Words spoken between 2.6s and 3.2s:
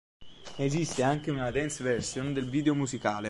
musicale.